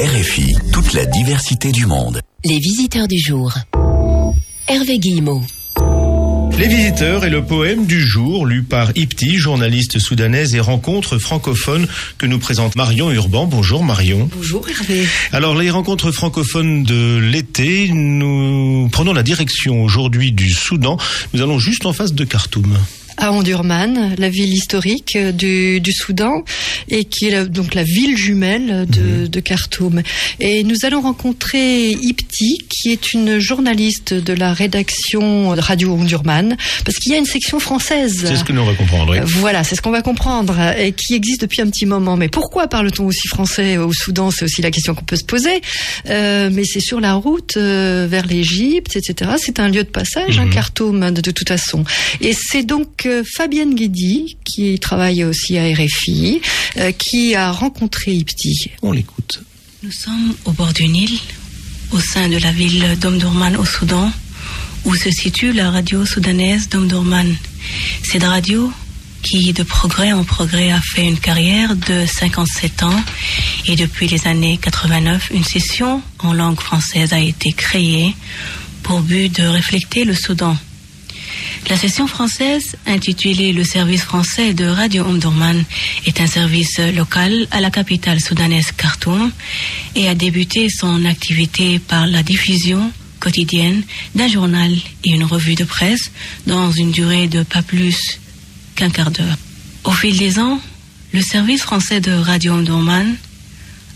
[0.00, 2.22] RFI, toute la diversité du monde.
[2.46, 3.52] Les visiteurs du jour.
[4.66, 5.42] Hervé Guillemot.
[6.58, 11.86] Les visiteurs et le poème du jour, lu par Ipti, journaliste soudanaise et rencontre francophone
[12.16, 13.44] que nous présente Marion Urban.
[13.44, 14.30] Bonjour Marion.
[14.34, 15.06] Bonjour Hervé.
[15.32, 20.96] Alors les rencontres francophones de l'été, nous prenons la direction aujourd'hui du Soudan.
[21.34, 22.74] Nous allons juste en face de Khartoum
[23.20, 26.42] à Ondurman, la ville historique du, du, Soudan
[26.88, 29.28] et qui est donc la ville jumelle de, mhm.
[29.28, 30.02] de, Khartoum.
[30.38, 36.56] Et nous allons rencontrer Ipti, qui est une journaliste de la rédaction de Radio Ondurman,
[36.84, 38.24] parce qu'il y a une section française.
[38.26, 39.14] C'est ce que nous va comprendre.
[39.24, 42.16] Voilà, c'est ce qu'on va comprendre et qui existe depuis un petit moment.
[42.16, 44.30] Mais pourquoi parle-t-on aussi français au Soudan?
[44.30, 45.60] C'est aussi la question qu'on peut se poser.
[46.08, 49.32] Euh, mais c'est sur la route euh, vers l'Égypte, etc.
[49.38, 50.54] C'est un lieu de passage, un mhm.
[50.54, 51.84] Khartoum de, de toute façon.
[52.20, 58.70] Et c'est donc Fabienne Guédy, qui travaille aussi à RFI, euh, qui a rencontré Ipti.
[58.82, 59.42] On l'écoute.
[59.82, 61.18] Nous sommes au bord du Nil,
[61.92, 64.12] au sein de la ville d'Omdurman au Soudan,
[64.84, 67.34] où se situe la radio soudanaise d'Omdurman.
[68.02, 68.70] Cette radio
[69.22, 73.02] qui, de progrès en progrès, a fait une carrière de 57 ans
[73.66, 78.14] et depuis les années 89, une session en langue française a été créée
[78.82, 80.56] pour but de refléter le Soudan.
[81.68, 85.62] La session française, intitulée Le service français de Radio Omdurman,
[86.06, 89.30] est un service local à la capitale soudanaise Khartoum
[89.94, 93.82] et a débuté son activité par la diffusion quotidienne
[94.14, 94.72] d'un journal
[95.04, 96.10] et une revue de presse
[96.46, 98.18] dans une durée de pas plus
[98.74, 99.36] qu'un quart d'heure.
[99.84, 100.60] Au fil des ans,
[101.12, 103.16] le service français de Radio Omdurman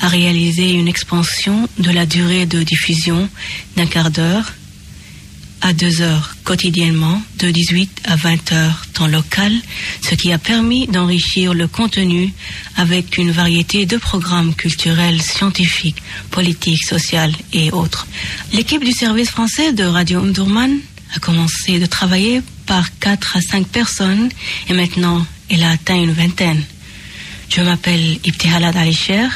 [0.00, 3.28] a réalisé une expansion de la durée de diffusion
[3.76, 4.54] d'un quart d'heure
[5.60, 9.52] à 2 heures quotidiennement de 18 à 20 heures temps local,
[10.02, 12.32] ce qui a permis d'enrichir le contenu
[12.76, 18.06] avec une variété de programmes culturels, scientifiques, politiques, sociaux et autres.
[18.52, 20.78] L'équipe du service français de Radio Umdurman
[21.14, 24.28] a commencé de travailler par 4 à 5 personnes
[24.68, 26.62] et maintenant elle a atteint une vingtaine.
[27.48, 29.26] Je m'appelle Ibtihalad Alisher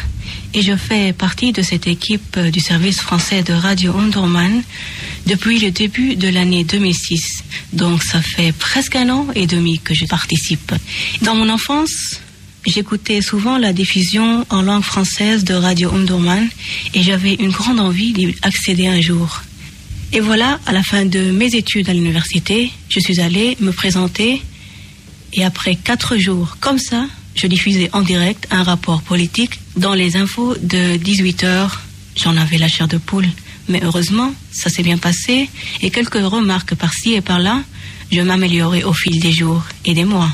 [0.54, 4.62] et je fais partie de cette équipe du service français de Radio Umdurman
[5.26, 7.42] depuis le début de l'année 2006.
[7.72, 10.72] Donc ça fait presque un an et demi que je participe.
[11.22, 12.20] Dans mon enfance,
[12.64, 16.48] j'écoutais souvent la diffusion en langue française de Radio Umdurman
[16.94, 19.42] et j'avais une grande envie d'y accéder un jour.
[20.12, 24.40] Et voilà, à la fin de mes études à l'université, je suis allée me présenter
[25.32, 30.16] et après quatre jours comme ça, je diffusais en direct un rapport politique dans les
[30.16, 31.80] infos de 18 heures.
[32.16, 33.28] J'en avais la chair de poule.
[33.68, 35.48] Mais heureusement, ça s'est bien passé
[35.80, 37.62] et quelques remarques par-ci et par-là,
[38.12, 40.30] je m'améliorais au fil des jours et des mois.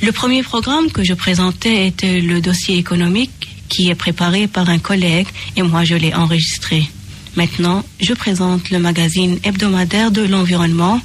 [0.00, 4.78] Le premier programme que je présentais était le dossier économique qui est préparé par un
[4.78, 5.26] collègue
[5.56, 6.88] et moi je l'ai enregistré.
[7.36, 11.00] Maintenant, je présente le magazine hebdomadaire de l'environnement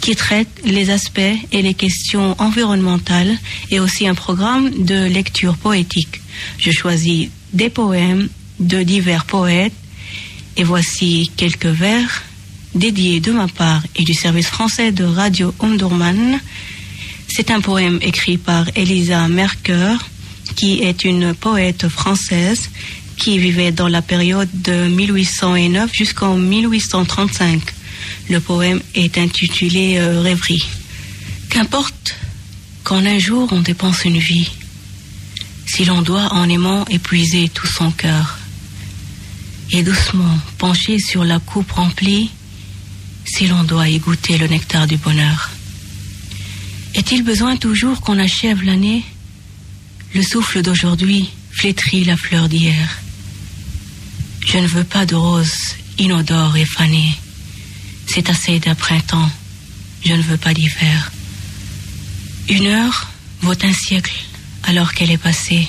[0.00, 1.20] qui traite les aspects
[1.52, 3.36] et les questions environnementales
[3.70, 6.20] et aussi un programme de lecture poétique.
[6.58, 8.28] Je choisis des poèmes
[8.60, 9.72] de divers poètes
[10.56, 12.22] et voici quelques vers
[12.74, 16.40] dédiés de ma part et du service français de Radio Omdurman.
[17.28, 19.96] C'est un poème écrit par Elisa Merker,
[20.56, 22.70] qui est une poète française
[23.16, 27.60] qui vivait dans la période de 1809 jusqu'en 1835.
[28.30, 30.66] Le poème est intitulé euh, Rêverie.
[31.48, 32.16] Qu'importe
[32.84, 34.50] qu'en un jour on dépense une vie,
[35.66, 38.38] si l'on doit en aimant épuiser tout son cœur
[39.70, 42.30] et doucement penché sur la coupe remplie,
[43.24, 45.50] si l'on doit y goûter le nectar du bonheur.
[46.94, 49.04] Est-il besoin toujours qu'on achève l'année?
[50.14, 52.98] Le souffle d'aujourd'hui flétrit la fleur d'hier.
[54.46, 57.12] Je ne veux pas de rose inodore et fanée.
[58.08, 59.30] C'est assez d'un printemps.
[60.04, 61.12] Je ne veux pas d'hiver.
[62.48, 63.08] Une heure
[63.42, 64.14] vaut un siècle
[64.64, 65.68] alors qu'elle est passée.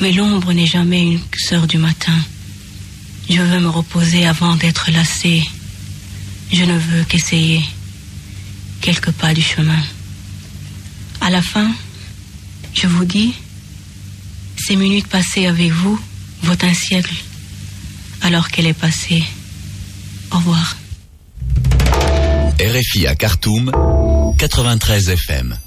[0.00, 2.18] Mais l'ombre n'est jamais une sœur du matin.
[3.28, 5.44] Je veux me reposer avant d'être lassé.
[6.52, 7.64] Je ne veux qu'essayer
[8.80, 9.82] quelques pas du chemin.
[11.20, 11.70] À la fin,
[12.74, 13.34] je vous dis,
[14.56, 15.98] ces minutes passées avec vous
[16.42, 17.14] vaut un siècle,
[18.22, 19.22] alors qu'elle est passée.
[20.32, 20.76] Au revoir.
[22.70, 23.72] RFI à Khartoum,
[24.38, 25.58] 93 FM.